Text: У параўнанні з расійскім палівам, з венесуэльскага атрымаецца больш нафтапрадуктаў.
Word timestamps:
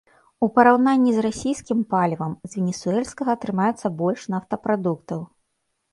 У 0.45 0.47
параўнанні 0.53 1.11
з 1.17 1.23
расійскім 1.25 1.83
палівам, 1.91 2.33
з 2.47 2.51
венесуэльскага 2.61 3.29
атрымаецца 3.41 3.87
больш 4.03 4.21
нафтапрадуктаў. 4.37 5.21